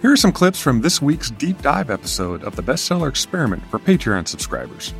Here 0.00 0.12
are 0.12 0.16
some 0.16 0.30
clips 0.30 0.60
from 0.60 0.80
this 0.80 1.02
week's 1.02 1.30
deep 1.30 1.60
dive 1.60 1.90
episode 1.90 2.44
of 2.44 2.54
the 2.54 2.62
Bestseller 2.62 3.08
Experiment 3.08 3.64
for 3.68 3.80
Patreon 3.80 4.28
subscribers. 4.28 4.94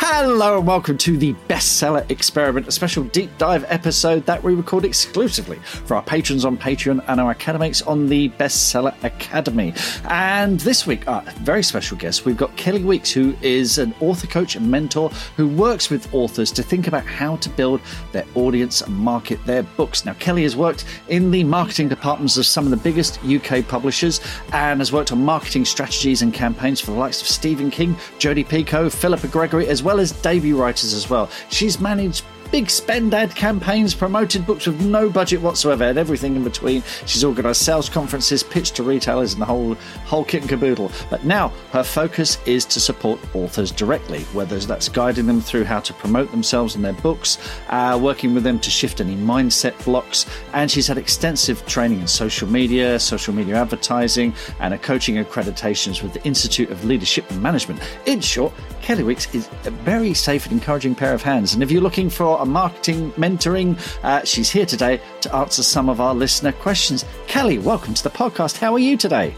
Hello 0.00 0.58
and 0.58 0.66
welcome 0.66 0.96
to 0.98 1.16
the 1.16 1.34
Bestseller 1.48 2.08
Experiment, 2.08 2.68
a 2.68 2.70
special 2.70 3.02
deep 3.02 3.36
dive 3.36 3.64
episode 3.68 4.24
that 4.26 4.40
we 4.44 4.54
record 4.54 4.84
exclusively 4.84 5.58
for 5.58 5.96
our 5.96 6.02
patrons 6.02 6.44
on 6.44 6.56
Patreon 6.56 7.04
and 7.08 7.20
our 7.20 7.32
academics 7.32 7.82
on 7.82 8.06
the 8.06 8.28
Bestseller 8.30 8.94
Academy. 9.02 9.74
And 10.04 10.60
this 10.60 10.86
week, 10.86 11.04
a 11.08 11.22
very 11.40 11.64
special 11.64 11.96
guest, 11.96 12.24
we've 12.24 12.36
got 12.36 12.56
Kelly 12.56 12.84
Weekes, 12.84 13.10
who 13.10 13.36
is 13.42 13.78
an 13.78 13.92
author 14.00 14.28
coach 14.28 14.54
and 14.54 14.70
mentor 14.70 15.10
who 15.36 15.48
works 15.48 15.90
with 15.90 16.14
authors 16.14 16.52
to 16.52 16.62
think 16.62 16.86
about 16.86 17.04
how 17.04 17.34
to 17.36 17.48
build 17.50 17.80
their 18.12 18.26
audience 18.36 18.80
and 18.82 18.94
market 18.94 19.44
their 19.46 19.64
books. 19.64 20.04
Now, 20.04 20.14
Kelly 20.14 20.44
has 20.44 20.54
worked 20.54 20.84
in 21.08 21.32
the 21.32 21.42
marketing 21.42 21.88
departments 21.88 22.36
of 22.36 22.46
some 22.46 22.64
of 22.64 22.70
the 22.70 22.76
biggest 22.76 23.18
UK 23.24 23.66
publishers 23.66 24.20
and 24.52 24.80
has 24.80 24.92
worked 24.92 25.10
on 25.10 25.24
marketing 25.24 25.64
strategies 25.64 26.22
and 26.22 26.32
campaigns 26.32 26.80
for 26.80 26.92
the 26.92 26.98
likes 26.98 27.20
of 27.20 27.26
Stephen 27.26 27.68
King, 27.68 27.96
Jodi 28.20 28.44
Picoult, 28.44 28.92
Philippa 28.92 29.26
Gregory, 29.26 29.66
as 29.66 29.82
well 29.82 29.87
as 29.96 30.12
debut 30.12 30.56
writers 30.56 30.92
as 30.92 31.08
well. 31.08 31.30
She's 31.48 31.80
managed 31.80 32.24
big 32.50 32.70
spend 32.70 33.14
ad 33.14 33.34
campaigns, 33.34 33.94
promoted 33.94 34.46
books 34.46 34.66
with 34.66 34.80
no 34.80 35.10
budget 35.10 35.40
whatsoever, 35.40 35.84
and 35.84 35.98
everything 35.98 36.36
in 36.36 36.44
between. 36.44 36.82
She's 37.06 37.24
organised 37.24 37.62
sales 37.62 37.88
conferences, 37.88 38.42
pitched 38.42 38.76
to 38.76 38.82
retailers, 38.82 39.32
and 39.32 39.42
the 39.42 39.46
whole 39.46 39.74
whole 40.06 40.24
kit 40.24 40.42
and 40.42 40.50
caboodle. 40.50 40.90
But 41.10 41.24
now 41.24 41.48
her 41.72 41.84
focus 41.84 42.38
is 42.46 42.64
to 42.66 42.80
support 42.80 43.20
authors 43.34 43.70
directly, 43.70 44.20
whether 44.32 44.58
that's 44.58 44.88
guiding 44.88 45.26
them 45.26 45.40
through 45.40 45.64
how 45.64 45.80
to 45.80 45.92
promote 45.94 46.30
themselves 46.30 46.74
and 46.74 46.84
their 46.84 46.92
books, 46.94 47.38
uh, 47.68 47.98
working 48.00 48.34
with 48.34 48.44
them 48.44 48.58
to 48.60 48.70
shift 48.70 49.00
any 49.00 49.16
mindset 49.16 49.82
blocks. 49.84 50.26
And 50.52 50.70
she's 50.70 50.86
had 50.86 50.98
extensive 50.98 51.64
training 51.66 52.00
in 52.00 52.06
social 52.06 52.48
media, 52.48 52.98
social 52.98 53.34
media 53.34 53.56
advertising, 53.56 54.34
and 54.60 54.74
a 54.74 54.78
coaching 54.78 55.16
accreditations 55.16 56.02
with 56.02 56.12
the 56.12 56.24
Institute 56.24 56.70
of 56.70 56.84
Leadership 56.84 57.30
and 57.30 57.42
Management. 57.42 57.80
In 58.06 58.20
short, 58.20 58.52
Kelly 58.82 59.02
Weekes 59.02 59.32
is 59.34 59.48
a 59.64 59.70
very 59.70 60.14
safe 60.14 60.44
and 60.44 60.52
encouraging 60.52 60.94
pair 60.94 61.12
of 61.12 61.22
hands. 61.22 61.54
And 61.54 61.62
if 61.62 61.70
you're 61.70 61.82
looking 61.82 62.08
for 62.08 62.37
a 62.40 62.46
marketing 62.46 63.12
mentoring, 63.12 63.78
uh, 64.02 64.24
she's 64.24 64.50
here 64.50 64.66
today 64.66 65.00
to 65.22 65.34
answer 65.34 65.62
some 65.62 65.88
of 65.88 66.00
our 66.00 66.14
listener 66.14 66.52
questions. 66.52 67.04
Kelly, 67.26 67.58
welcome 67.58 67.94
to 67.94 68.02
the 68.02 68.10
podcast. 68.10 68.58
How 68.58 68.72
are 68.74 68.78
you 68.78 68.96
today? 68.96 69.34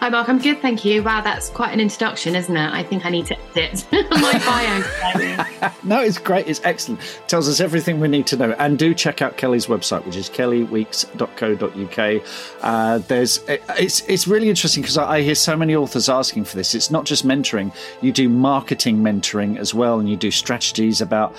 Hi, 0.00 0.10
Mark. 0.10 0.28
I'm 0.28 0.38
good, 0.38 0.60
thank 0.60 0.84
you. 0.84 1.02
Wow, 1.02 1.22
that's 1.22 1.48
quite 1.48 1.72
an 1.72 1.80
introduction, 1.80 2.36
isn't 2.36 2.54
it? 2.54 2.70
I 2.70 2.82
think 2.82 3.06
I 3.06 3.10
need 3.10 3.24
to 3.26 3.36
edit 3.56 3.86
my 3.92 4.38
bio. 4.44 5.70
no, 5.82 6.00
it's 6.00 6.18
great. 6.18 6.46
It's 6.46 6.60
excellent. 6.64 7.00
Tells 7.28 7.48
us 7.48 7.60
everything 7.60 7.98
we 7.98 8.06
need 8.06 8.26
to 8.28 8.36
know. 8.36 8.52
And 8.58 8.78
do 8.78 8.92
check 8.92 9.22
out 9.22 9.38
Kelly's 9.38 9.66
website, 9.66 10.04
which 10.04 10.16
is 10.16 10.28
kellyweekes.co.uk. 10.28 12.22
Uh, 12.60 12.98
there's 12.98 13.40
it's 13.48 14.02
it's 14.02 14.28
really 14.28 14.50
interesting 14.50 14.82
because 14.82 14.98
I, 14.98 15.16
I 15.16 15.22
hear 15.22 15.34
so 15.34 15.56
many 15.56 15.74
authors 15.74 16.10
asking 16.10 16.44
for 16.44 16.56
this. 16.56 16.74
It's 16.74 16.90
not 16.90 17.06
just 17.06 17.26
mentoring; 17.26 17.74
you 18.02 18.12
do 18.12 18.28
marketing 18.28 18.98
mentoring 18.98 19.56
as 19.56 19.72
well, 19.72 19.98
and 19.98 20.10
you 20.10 20.16
do 20.16 20.30
strategies 20.30 21.00
about 21.00 21.34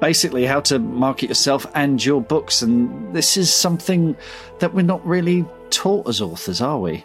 basically 0.00 0.44
how 0.44 0.60
to 0.60 0.78
market 0.78 1.28
yourself 1.28 1.66
and 1.74 2.04
your 2.04 2.20
books. 2.20 2.62
And 2.62 3.14
this 3.14 3.36
is 3.36 3.52
something 3.52 4.16
that 4.58 4.74
we're 4.74 4.82
not 4.82 5.04
really 5.06 5.44
taught 5.70 6.08
as 6.08 6.20
authors, 6.20 6.60
are 6.60 6.78
we? 6.78 7.04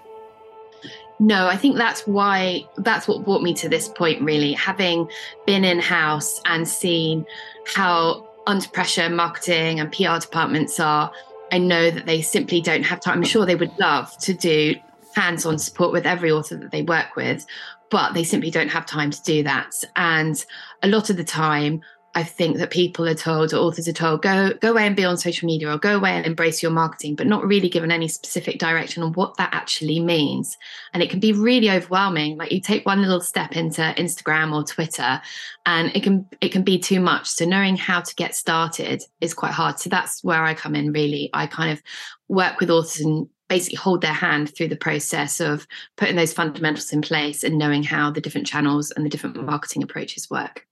No, 1.19 1.45
I 1.45 1.55
think 1.55 1.77
that's 1.77 2.07
why 2.07 2.67
that's 2.77 3.07
what 3.07 3.23
brought 3.23 3.43
me 3.43 3.53
to 3.55 3.69
this 3.69 3.87
point, 3.87 4.21
really. 4.23 4.53
Having 4.53 5.07
been 5.45 5.63
in 5.63 5.79
house 5.79 6.41
and 6.45 6.67
seen 6.67 7.25
how 7.67 8.27
under 8.47 8.67
pressure 8.69 9.07
marketing 9.07 9.79
and 9.79 9.91
PR 9.91 10.17
departments 10.19 10.79
are, 10.79 11.11
I 11.51 11.59
know 11.59 11.91
that 11.91 12.07
they 12.07 12.21
simply 12.21 12.59
don't 12.59 12.83
have 12.83 13.01
time. 13.01 13.19
I'm 13.19 13.23
sure 13.23 13.45
they 13.45 13.55
would 13.55 13.77
love 13.77 14.17
to 14.19 14.33
do 14.33 14.75
hands 15.13 15.45
on 15.45 15.59
support 15.59 15.91
with 15.91 16.07
every 16.07 16.31
author 16.31 16.55
that 16.55 16.71
they 16.71 16.81
work 16.81 17.15
with, 17.15 17.45
but 17.91 18.13
they 18.13 18.23
simply 18.23 18.49
don't 18.49 18.69
have 18.69 18.85
time 18.85 19.11
to 19.11 19.21
do 19.21 19.43
that. 19.43 19.83
And 19.95 20.43
a 20.81 20.87
lot 20.87 21.09
of 21.11 21.17
the 21.17 21.23
time, 21.23 21.81
I 22.13 22.23
think 22.23 22.57
that 22.57 22.71
people 22.71 23.07
are 23.07 23.15
told, 23.15 23.53
or 23.53 23.57
authors 23.57 23.87
are 23.87 23.93
told, 23.93 24.21
go 24.21 24.53
go 24.53 24.71
away 24.71 24.85
and 24.85 24.95
be 24.95 25.05
on 25.05 25.17
social 25.17 25.45
media, 25.45 25.73
or 25.73 25.77
go 25.77 25.95
away 25.95 26.11
and 26.11 26.25
embrace 26.25 26.61
your 26.61 26.71
marketing, 26.71 27.15
but 27.15 27.27
not 27.27 27.45
really 27.45 27.69
given 27.69 27.91
any 27.91 28.07
specific 28.07 28.59
direction 28.59 29.01
on 29.01 29.13
what 29.13 29.37
that 29.37 29.53
actually 29.53 29.99
means. 29.99 30.57
And 30.93 31.01
it 31.01 31.09
can 31.09 31.19
be 31.19 31.31
really 31.31 31.71
overwhelming. 31.71 32.37
Like 32.37 32.51
you 32.51 32.59
take 32.59 32.85
one 32.85 33.01
little 33.01 33.21
step 33.21 33.53
into 33.53 33.81
Instagram 33.97 34.53
or 34.53 34.63
Twitter, 34.63 35.21
and 35.65 35.95
it 35.95 36.03
can 36.03 36.27
it 36.41 36.49
can 36.49 36.63
be 36.63 36.77
too 36.77 36.99
much. 36.99 37.29
So 37.29 37.45
knowing 37.45 37.77
how 37.77 38.01
to 38.01 38.15
get 38.15 38.35
started 38.35 39.03
is 39.21 39.33
quite 39.33 39.53
hard. 39.53 39.79
So 39.79 39.89
that's 39.89 40.23
where 40.23 40.43
I 40.43 40.53
come 40.53 40.75
in. 40.75 40.91
Really, 40.91 41.29
I 41.33 41.47
kind 41.47 41.71
of 41.71 41.81
work 42.27 42.59
with 42.59 42.69
authors 42.69 43.05
and 43.05 43.29
basically 43.47 43.77
hold 43.77 44.01
their 44.01 44.13
hand 44.13 44.53
through 44.55 44.69
the 44.69 44.77
process 44.77 45.39
of 45.39 45.67
putting 45.97 46.15
those 46.15 46.31
fundamentals 46.33 46.93
in 46.93 47.01
place 47.01 47.43
and 47.43 47.57
knowing 47.57 47.83
how 47.83 48.09
the 48.09 48.21
different 48.21 48.47
channels 48.47 48.91
and 48.91 49.05
the 49.05 49.09
different 49.09 49.41
marketing 49.43 49.83
approaches 49.83 50.29
work. 50.29 50.65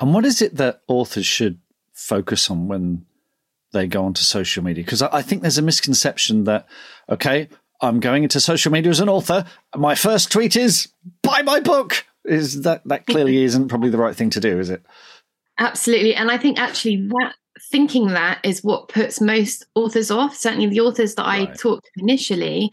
And 0.00 0.14
what 0.14 0.24
is 0.24 0.42
it 0.42 0.56
that 0.56 0.82
authors 0.88 1.26
should 1.26 1.58
focus 1.92 2.50
on 2.50 2.68
when 2.68 3.06
they 3.72 3.86
go 3.86 4.04
onto 4.04 4.22
social 4.22 4.62
media? 4.62 4.84
Because 4.84 5.02
I 5.02 5.22
think 5.22 5.42
there's 5.42 5.58
a 5.58 5.62
misconception 5.62 6.44
that, 6.44 6.66
okay, 7.08 7.48
I'm 7.80 8.00
going 8.00 8.22
into 8.22 8.40
social 8.40 8.72
media 8.72 8.90
as 8.90 9.00
an 9.00 9.08
author. 9.08 9.44
My 9.76 9.94
first 9.94 10.32
tweet 10.32 10.56
is 10.56 10.88
buy 11.22 11.42
my 11.42 11.60
book. 11.60 12.04
Is 12.24 12.62
that 12.62 12.82
that 12.86 13.06
clearly 13.06 13.42
isn't 13.44 13.68
probably 13.68 13.90
the 13.90 13.98
right 13.98 14.16
thing 14.16 14.30
to 14.30 14.40
do, 14.40 14.58
is 14.58 14.70
it? 14.70 14.84
Absolutely. 15.58 16.14
And 16.14 16.30
I 16.30 16.38
think 16.38 16.58
actually 16.58 16.96
that 17.08 17.34
thinking 17.70 18.08
that 18.08 18.38
is 18.42 18.64
what 18.64 18.88
puts 18.88 19.20
most 19.20 19.66
authors 19.74 20.10
off. 20.10 20.34
Certainly 20.34 20.68
the 20.68 20.80
authors 20.80 21.14
that 21.14 21.26
right. 21.26 21.48
I 21.48 21.52
talked 21.52 21.84
to 21.84 22.02
initially 22.02 22.70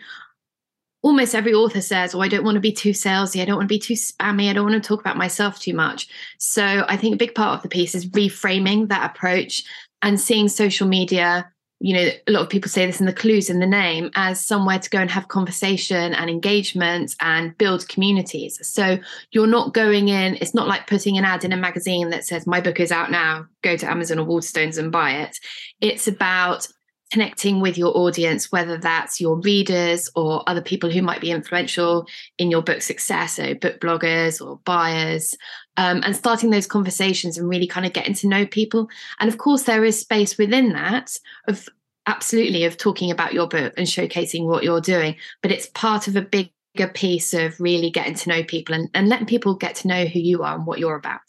almost 1.01 1.35
every 1.35 1.53
author 1.53 1.81
says, 1.81 2.13
Oh, 2.13 2.22
I 2.22 2.28
don't 2.28 2.44
want 2.44 2.56
to 2.56 2.62
be 2.62 2.72
too 2.72 2.91
salesy. 2.91 3.41
I 3.41 3.45
don't 3.45 3.57
want 3.57 3.67
to 3.67 3.73
be 3.73 3.79
too 3.79 3.95
spammy. 3.95 4.50
I 4.50 4.53
don't 4.53 4.69
want 4.69 4.81
to 4.81 4.88
talk 4.88 5.01
about 5.01 5.17
myself 5.17 5.59
too 5.59 5.73
much. 5.73 6.07
So 6.38 6.85
I 6.88 6.97
think 6.97 7.13
a 7.13 7.17
big 7.17 7.35
part 7.35 7.57
of 7.57 7.63
the 7.63 7.69
piece 7.69 7.95
is 7.95 8.09
reframing 8.09 8.89
that 8.89 9.09
approach 9.09 9.63
and 10.01 10.19
seeing 10.19 10.47
social 10.47 10.88
media. 10.88 11.51
You 11.84 11.95
know, 11.95 12.09
a 12.28 12.31
lot 12.31 12.44
of 12.44 12.50
people 12.50 12.69
say 12.69 12.85
this 12.85 13.00
in 13.00 13.07
the 13.07 13.13
clues 13.13 13.50
in 13.50 13.59
the 13.59 13.66
name 13.66 14.12
as 14.13 14.39
somewhere 14.39 14.78
to 14.78 14.89
go 14.91 15.00
and 15.00 15.09
have 15.09 15.29
conversation 15.29 16.13
and 16.13 16.29
engagement 16.29 17.16
and 17.22 17.57
build 17.57 17.88
communities. 17.89 18.59
So 18.68 19.00
you're 19.31 19.47
not 19.47 19.73
going 19.73 20.09
in, 20.09 20.35
it's 20.35 20.53
not 20.53 20.68
like 20.68 20.85
putting 20.85 21.18
an 21.18 21.25
ad 21.25 21.44
in 21.44 21.53
a 21.53 21.57
magazine 21.57 22.12
that 22.12 22.23
says, 22.23 22.45
My 22.45 22.62
book 22.62 22.79
is 22.79 22.91
out 22.91 23.09
now, 23.09 23.47
go 23.63 23.75
to 23.78 23.89
Amazon 23.89 24.19
or 24.19 24.28
Waterstones 24.28 24.78
and 24.78 24.91
buy 24.91 25.22
it. 25.22 25.39
It's 25.79 26.07
about 26.07 26.68
connecting 27.11 27.59
with 27.59 27.77
your 27.77 27.95
audience, 27.95 28.51
whether 28.51 28.77
that's 28.77 29.19
your 29.19 29.38
readers 29.39 30.09
or 30.16 30.44
other 30.47 30.61
people 30.61 30.89
who 30.89 31.01
might 31.01 31.22
be 31.22 31.31
influential 31.31 32.07
in 32.38 32.49
your 32.49 32.61
book 32.61 32.81
success, 32.81 33.35
so 33.35 33.53
book 33.53 33.79
bloggers 33.81 34.45
or 34.45 34.59
buyers, 34.63 35.35
um, 35.77 36.01
and 36.03 36.16
starting 36.16 36.50
those 36.50 36.67
conversations 36.67 37.38
and 37.38 37.50
really 37.50 37.67
kind 37.67 37.85
of 37.85 37.94
getting 37.94 38.13
to 38.13 38.27
know 38.27 38.45
people. 38.45 38.89
And 39.19 39.29
of 39.29 39.38
course, 39.38 39.63
there 39.63 39.83
is 39.83 40.00
space 40.00 40.38
within 40.38 40.73
that 40.73 41.17
of 41.47 41.67
absolutely 42.07 42.63
of 42.63 42.77
talking 42.77 43.11
about 43.11 43.33
your 43.33 43.47
book 43.47 43.73
and 43.77 43.85
showcasing 43.85 44.47
what 44.47 44.63
you're 44.63 44.81
doing, 44.81 45.16
but 45.41 45.51
it's 45.51 45.67
part 45.67 46.07
of 46.07 46.16
a 46.16 46.21
bigger 46.21 46.88
piece 46.94 47.33
of 47.33 47.59
really 47.59 47.89
getting 47.89 48.16
to 48.16 48.29
know 48.29 48.44
people 48.44 48.73
and, 48.73 48.89
and 48.94 49.09
letting 49.09 49.27
people 49.27 49.53
get 49.55 49.75
to 49.75 49.88
know 49.88 50.05
who 50.05 50.19
you 50.19 50.44
are 50.44 50.55
and 50.55 50.66
what 50.66 50.79
you're 50.79 50.95
about. 50.95 51.19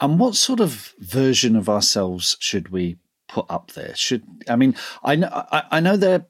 And 0.00 0.20
what 0.20 0.36
sort 0.36 0.60
of 0.60 0.94
version 0.98 1.56
of 1.56 1.68
ourselves 1.68 2.36
should 2.38 2.68
we 2.68 2.96
put 3.28 3.46
up 3.48 3.72
there? 3.72 3.94
Should 3.94 4.24
I 4.48 4.56
mean 4.56 4.74
I 5.02 5.16
know 5.16 5.28
I, 5.32 5.62
I 5.70 5.80
know 5.80 5.96
there 5.96 6.26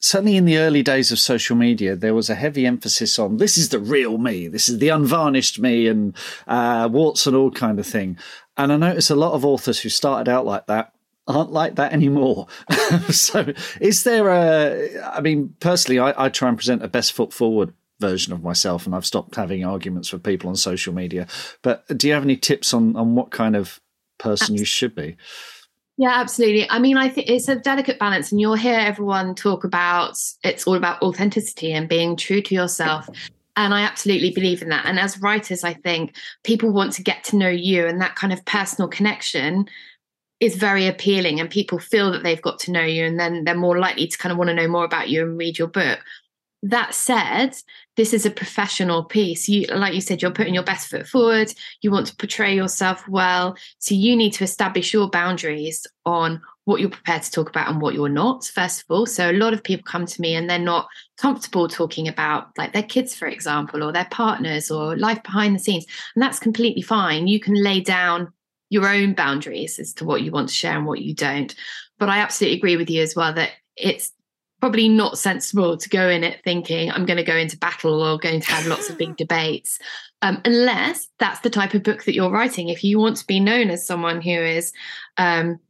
certainly 0.00 0.36
in 0.36 0.44
the 0.44 0.58
early 0.58 0.82
days 0.82 1.10
of 1.10 1.18
social 1.18 1.56
media 1.56 1.96
there 1.96 2.14
was 2.14 2.28
a 2.28 2.34
heavy 2.34 2.66
emphasis 2.66 3.18
on 3.18 3.38
this 3.38 3.56
is 3.56 3.70
the 3.70 3.78
real 3.78 4.18
me, 4.18 4.48
this 4.48 4.68
is 4.68 4.78
the 4.78 4.88
unvarnished 4.88 5.58
me, 5.58 5.88
and 5.88 6.16
uh, 6.46 6.88
warts 6.90 7.26
and 7.26 7.34
all 7.34 7.50
kind 7.50 7.78
of 7.78 7.86
thing. 7.86 8.16
And 8.56 8.72
I 8.72 8.76
notice 8.76 9.10
a 9.10 9.16
lot 9.16 9.32
of 9.32 9.44
authors 9.44 9.80
who 9.80 9.88
started 9.88 10.30
out 10.30 10.46
like 10.46 10.66
that 10.66 10.92
aren't 11.26 11.52
like 11.52 11.76
that 11.76 11.92
anymore. 11.92 12.46
so, 13.10 13.52
is 13.80 14.04
there 14.04 14.28
a? 14.28 15.00
I 15.02 15.20
mean, 15.20 15.54
personally, 15.60 15.98
I, 15.98 16.26
I, 16.26 16.28
try 16.28 16.48
and 16.48 16.58
present 16.58 16.82
a 16.82 16.88
best 16.88 17.12
foot 17.12 17.32
forward 17.32 17.72
version 18.00 18.32
of 18.32 18.42
myself, 18.42 18.86
and 18.86 18.94
I've 18.94 19.06
stopped 19.06 19.36
having 19.36 19.64
arguments 19.64 20.12
with 20.12 20.22
people 20.22 20.50
on 20.50 20.56
social 20.56 20.92
media. 20.92 21.26
But 21.62 21.86
do 21.96 22.06
you 22.06 22.14
have 22.14 22.24
any 22.24 22.36
tips 22.36 22.74
on 22.74 22.96
on 22.96 23.14
what 23.14 23.30
kind 23.30 23.56
of 23.56 23.80
person 24.18 24.54
you 24.54 24.64
should 24.64 24.94
be? 24.94 25.16
Yeah, 25.96 26.10
absolutely. 26.12 26.68
I 26.70 26.80
mean, 26.80 26.96
I 26.96 27.08
think 27.08 27.28
it's 27.28 27.48
a 27.48 27.54
delicate 27.54 28.00
balance, 28.00 28.32
and 28.32 28.40
you'll 28.40 28.54
hear 28.54 28.78
everyone 28.78 29.34
talk 29.34 29.62
about 29.62 30.16
it's 30.42 30.66
all 30.66 30.74
about 30.74 31.00
authenticity 31.02 31.72
and 31.72 31.88
being 31.88 32.16
true 32.16 32.42
to 32.42 32.54
yourself. 32.54 33.08
And 33.56 33.72
I 33.72 33.82
absolutely 33.82 34.32
believe 34.32 34.62
in 34.62 34.70
that. 34.70 34.86
And 34.86 34.98
as 34.98 35.20
writers, 35.20 35.62
I 35.62 35.74
think 35.74 36.16
people 36.42 36.70
want 36.72 36.92
to 36.94 37.02
get 37.04 37.22
to 37.24 37.36
know 37.36 37.48
you, 37.48 37.86
and 37.86 38.00
that 38.00 38.16
kind 38.16 38.32
of 38.32 38.44
personal 38.44 38.88
connection 38.88 39.68
is 40.40 40.56
very 40.56 40.88
appealing. 40.88 41.38
And 41.38 41.48
people 41.48 41.78
feel 41.78 42.10
that 42.10 42.24
they've 42.24 42.42
got 42.42 42.58
to 42.60 42.72
know 42.72 42.82
you, 42.82 43.04
and 43.04 43.20
then 43.20 43.44
they're 43.44 43.54
more 43.54 43.78
likely 43.78 44.08
to 44.08 44.18
kind 44.18 44.32
of 44.32 44.38
want 44.38 44.48
to 44.48 44.54
know 44.54 44.66
more 44.66 44.84
about 44.84 45.08
you 45.08 45.22
and 45.22 45.38
read 45.38 45.58
your 45.58 45.68
book. 45.68 46.00
That 46.66 46.94
said, 46.94 47.54
this 47.96 48.14
is 48.14 48.24
a 48.24 48.30
professional 48.30 49.04
piece. 49.04 49.50
You, 49.50 49.66
like 49.66 49.92
you 49.92 50.00
said, 50.00 50.22
you're 50.22 50.30
putting 50.30 50.54
your 50.54 50.62
best 50.62 50.88
foot 50.88 51.06
forward. 51.06 51.52
You 51.82 51.90
want 51.90 52.06
to 52.06 52.16
portray 52.16 52.56
yourself 52.56 53.06
well. 53.06 53.54
So 53.80 53.94
you 53.94 54.16
need 54.16 54.32
to 54.34 54.44
establish 54.44 54.94
your 54.94 55.10
boundaries 55.10 55.86
on 56.06 56.40
what 56.64 56.80
you're 56.80 56.88
prepared 56.88 57.22
to 57.22 57.30
talk 57.30 57.50
about 57.50 57.68
and 57.68 57.82
what 57.82 57.92
you're 57.92 58.08
not, 58.08 58.46
first 58.46 58.80
of 58.80 58.86
all. 58.88 59.04
So 59.04 59.30
a 59.30 59.34
lot 59.34 59.52
of 59.52 59.62
people 59.62 59.84
come 59.84 60.06
to 60.06 60.20
me 60.22 60.34
and 60.34 60.48
they're 60.48 60.58
not 60.58 60.88
comfortable 61.18 61.68
talking 61.68 62.08
about 62.08 62.48
like 62.56 62.72
their 62.72 62.82
kids, 62.82 63.14
for 63.14 63.28
example, 63.28 63.84
or 63.84 63.92
their 63.92 64.08
partners 64.10 64.70
or 64.70 64.96
life 64.96 65.22
behind 65.22 65.54
the 65.54 65.58
scenes. 65.58 65.84
And 66.14 66.22
that's 66.22 66.38
completely 66.38 66.80
fine. 66.80 67.26
You 67.26 67.40
can 67.40 67.62
lay 67.62 67.80
down 67.80 68.32
your 68.70 68.88
own 68.88 69.12
boundaries 69.12 69.78
as 69.78 69.92
to 69.94 70.06
what 70.06 70.22
you 70.22 70.30
want 70.30 70.48
to 70.48 70.54
share 70.54 70.78
and 70.78 70.86
what 70.86 71.02
you 71.02 71.14
don't. 71.14 71.54
But 71.98 72.08
I 72.08 72.20
absolutely 72.20 72.56
agree 72.56 72.78
with 72.78 72.88
you 72.88 73.02
as 73.02 73.14
well 73.14 73.34
that 73.34 73.50
it's 73.76 74.12
probably 74.64 74.88
not 74.88 75.18
sensible 75.18 75.76
to 75.76 75.90
go 75.90 76.08
in 76.08 76.24
it 76.24 76.40
thinking 76.42 76.90
I'm 76.90 77.04
going 77.04 77.18
to 77.18 77.22
go 77.22 77.36
into 77.36 77.58
battle 77.58 78.02
or 78.02 78.16
going 78.16 78.40
to 78.40 78.50
have 78.50 78.66
lots 78.66 78.88
of 78.88 78.96
big 78.96 79.14
debates, 79.14 79.78
um, 80.22 80.40
unless 80.46 81.06
that's 81.18 81.40
the 81.40 81.50
type 81.50 81.74
of 81.74 81.82
book 81.82 82.04
that 82.04 82.14
you're 82.14 82.30
writing. 82.30 82.70
If 82.70 82.82
you 82.82 82.98
want 82.98 83.18
to 83.18 83.26
be 83.26 83.40
known 83.40 83.68
as 83.68 83.86
someone 83.86 84.22
who 84.22 84.30
is 84.30 84.72
um, 85.18 85.60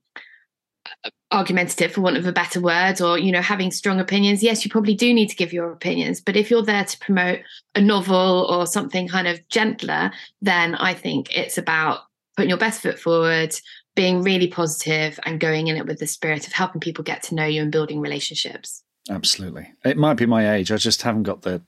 argumentative 1.32 1.90
for 1.90 2.02
want 2.02 2.16
of 2.16 2.24
a 2.28 2.32
better 2.32 2.60
word 2.60 3.00
or 3.00 3.18
you 3.18 3.32
know 3.32 3.42
having 3.42 3.72
strong 3.72 3.98
opinions 3.98 4.44
yes 4.44 4.64
you 4.64 4.70
probably 4.70 4.94
do 4.94 5.12
need 5.12 5.28
to 5.28 5.34
give 5.34 5.52
your 5.52 5.72
opinions 5.72 6.20
but 6.20 6.36
if 6.36 6.48
you're 6.48 6.62
there 6.62 6.84
to 6.84 6.96
promote 6.98 7.40
a 7.74 7.80
novel 7.80 8.46
or 8.48 8.64
something 8.64 9.08
kind 9.08 9.26
of 9.26 9.40
gentler 9.48 10.12
then 10.40 10.76
i 10.76 10.94
think 10.94 11.36
it's 11.36 11.58
about 11.58 12.02
putting 12.36 12.50
your 12.50 12.58
best 12.58 12.82
foot 12.82 13.00
forward 13.00 13.52
being 13.94 14.22
really 14.22 14.48
positive 14.48 15.20
and 15.24 15.38
going 15.38 15.68
in 15.68 15.76
it 15.76 15.86
with 15.86 15.98
the 15.98 16.06
spirit 16.06 16.46
of 16.46 16.52
helping 16.52 16.80
people 16.80 17.04
get 17.04 17.22
to 17.24 17.34
know 17.34 17.44
you 17.44 17.62
and 17.62 17.72
building 17.72 18.00
relationships 18.00 18.84
Absolutely. 19.10 19.70
It 19.84 19.98
might 19.98 20.14
be 20.14 20.24
my 20.24 20.54
age. 20.54 20.72
I 20.72 20.76
just 20.76 21.02
haven't 21.02 21.24
got 21.24 21.42
the 21.42 21.60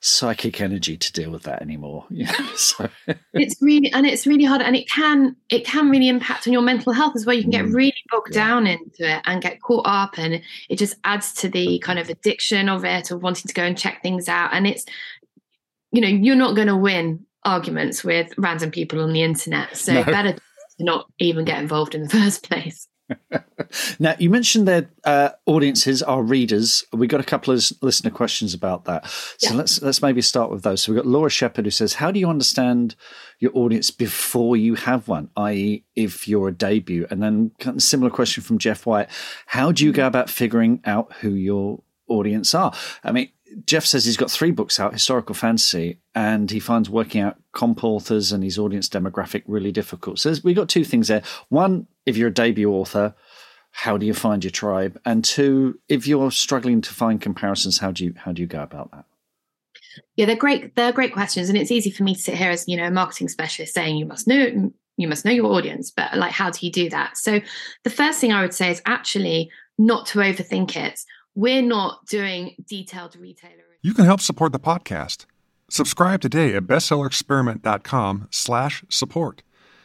psychic 0.00 0.60
energy 0.60 0.96
to 0.96 1.12
deal 1.12 1.30
with 1.30 1.42
that 1.42 1.60
anymore. 1.60 2.04
Know? 2.10 2.32
so. 2.54 2.88
it's 3.34 3.60
really 3.60 3.92
and 3.92 4.06
it's 4.06 4.26
really 4.26 4.44
hard 4.44 4.62
and 4.62 4.76
it 4.76 4.88
can 4.88 5.36
it 5.48 5.64
can 5.64 5.90
really 5.90 6.08
impact 6.08 6.46
on 6.46 6.52
your 6.52 6.62
mental 6.62 6.92
health 6.92 7.14
as 7.16 7.26
well. 7.26 7.34
You 7.34 7.42
can 7.42 7.50
get 7.50 7.64
mm. 7.64 7.74
really 7.74 7.94
bogged 8.10 8.34
yeah. 8.34 8.46
down 8.46 8.66
into 8.66 9.00
it 9.00 9.22
and 9.24 9.42
get 9.42 9.60
caught 9.60 9.86
up 9.86 10.16
and 10.18 10.40
it 10.68 10.76
just 10.76 10.96
adds 11.04 11.32
to 11.34 11.48
the 11.48 11.80
kind 11.80 11.98
of 11.98 12.08
addiction 12.08 12.68
of 12.68 12.84
it 12.84 13.10
of 13.10 13.22
wanting 13.22 13.48
to 13.48 13.54
go 13.54 13.64
and 13.64 13.76
check 13.76 14.02
things 14.02 14.28
out. 14.28 14.50
And 14.52 14.66
it's 14.66 14.84
you 15.90 16.00
know, 16.00 16.08
you're 16.08 16.36
not 16.36 16.54
gonna 16.54 16.76
win 16.76 17.26
arguments 17.44 18.04
with 18.04 18.32
random 18.38 18.70
people 18.70 19.00
on 19.00 19.12
the 19.12 19.22
internet. 19.22 19.76
So 19.76 19.92
no. 19.92 20.04
better 20.04 20.36
not 20.78 21.06
even 21.18 21.44
get 21.44 21.60
involved 21.60 21.94
in 21.94 22.02
the 22.02 22.08
first 22.20 22.48
place. 22.48 22.88
now 23.98 24.14
you 24.18 24.28
mentioned 24.28 24.66
that 24.66 24.88
uh, 25.04 25.30
audiences 25.46 26.02
are 26.02 26.22
readers. 26.22 26.84
We 26.92 27.06
got 27.06 27.20
a 27.20 27.24
couple 27.24 27.54
of 27.54 27.64
listener 27.80 28.10
questions 28.10 28.54
about 28.54 28.84
that, 28.86 29.06
so 29.38 29.50
yeah. 29.50 29.56
let's 29.56 29.80
let's 29.80 30.02
maybe 30.02 30.22
start 30.22 30.50
with 30.50 30.62
those. 30.62 30.82
So 30.82 30.92
we've 30.92 31.02
got 31.02 31.06
Laura 31.06 31.30
Shepherd 31.30 31.66
who 31.66 31.70
says, 31.70 31.94
"How 31.94 32.10
do 32.10 32.18
you 32.18 32.28
understand 32.28 32.96
your 33.38 33.52
audience 33.54 33.90
before 33.90 34.56
you 34.56 34.74
have 34.74 35.06
one? 35.08 35.30
I.e., 35.36 35.84
if 35.94 36.26
you're 36.26 36.48
a 36.48 36.52
debut?" 36.52 37.06
And 37.10 37.22
then 37.22 37.52
kind 37.60 37.76
of 37.76 37.82
similar 37.82 38.10
question 38.10 38.42
from 38.42 38.58
Jeff 38.58 38.86
White: 38.86 39.08
How 39.46 39.70
do 39.70 39.84
you 39.84 39.92
go 39.92 40.06
about 40.06 40.28
figuring 40.28 40.80
out 40.84 41.12
who 41.20 41.30
your 41.30 41.82
audience 42.08 42.54
are? 42.54 42.72
I 43.04 43.12
mean, 43.12 43.28
Jeff 43.64 43.86
says 43.86 44.04
he's 44.04 44.16
got 44.16 44.30
three 44.30 44.50
books 44.50 44.78
out, 44.78 44.92
historical 44.92 45.34
fantasy, 45.34 45.98
and 46.14 46.50
he 46.50 46.60
finds 46.60 46.90
working 46.90 47.22
out 47.22 47.36
comp 47.52 47.82
authors 47.84 48.32
and 48.32 48.44
his 48.44 48.58
audience 48.58 48.88
demographic 48.88 49.42
really 49.46 49.72
difficult. 49.72 50.18
So 50.18 50.34
we've 50.44 50.56
got 50.56 50.68
two 50.68 50.84
things 50.84 51.08
there. 51.08 51.22
One, 51.48 51.86
if 52.04 52.16
you're 52.16 52.28
a 52.28 52.34
debut 52.34 52.70
author, 52.70 53.14
how 53.70 53.96
do 53.96 54.04
you 54.04 54.14
find 54.14 54.44
your 54.44 54.50
tribe? 54.50 55.00
And 55.04 55.24
two, 55.24 55.78
if 55.88 56.06
you're 56.06 56.30
struggling 56.30 56.80
to 56.82 56.92
find 56.92 57.20
comparisons, 57.20 57.78
how 57.78 57.92
do 57.92 58.04
you 58.04 58.14
how 58.16 58.32
do 58.32 58.42
you 58.42 58.48
go 58.48 58.62
about 58.62 58.90
that? 58.90 59.04
Yeah, 60.16 60.26
they're 60.26 60.36
great. 60.36 60.74
They're 60.76 60.92
great 60.92 61.12
questions, 61.12 61.48
and 61.48 61.56
it's 61.56 61.70
easy 61.70 61.90
for 61.90 62.02
me 62.02 62.14
to 62.14 62.20
sit 62.20 62.34
here 62.34 62.50
as 62.50 62.66
you 62.68 62.76
know 62.76 62.86
a 62.86 62.90
marketing 62.90 63.28
specialist 63.28 63.74
saying 63.74 63.96
you 63.96 64.06
must 64.06 64.26
know 64.26 64.70
you 64.96 65.08
must 65.08 65.24
know 65.24 65.30
your 65.30 65.52
audience, 65.52 65.90
but 65.90 66.16
like 66.16 66.32
how 66.32 66.50
do 66.50 66.64
you 66.64 66.72
do 66.72 66.90
that? 66.90 67.16
So 67.16 67.40
the 67.84 67.90
first 67.90 68.20
thing 68.20 68.32
I 68.32 68.42
would 68.42 68.54
say 68.54 68.70
is 68.70 68.82
actually 68.86 69.50
not 69.78 70.06
to 70.06 70.18
overthink 70.20 70.76
it 70.76 71.00
we're 71.36 71.62
not 71.62 72.06
doing 72.06 72.56
detailed 72.66 73.14
retailer. 73.14 73.52
You 73.82 73.94
can 73.94 74.04
help 74.06 74.20
support 74.20 74.50
the 74.50 74.58
podcast. 74.58 75.26
Subscribe 75.68 76.20
today 76.20 76.54
at 76.54 76.64
bestsellerexperiment.com 76.64 78.28
slash 78.30 78.84
support. 78.88 79.42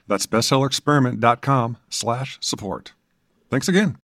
That's 0.07 0.25
bestsellerexperiment.com 0.25 1.77
slash 1.89 2.38
support. 2.42 2.94
Thanks 3.50 3.68
again. 3.68 3.98